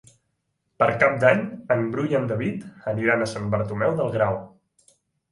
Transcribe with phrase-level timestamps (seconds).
[0.83, 1.43] Per Cap d'Any
[1.75, 2.63] en Bru i en David
[2.93, 4.41] aniran a Sant Bartomeu del Grau.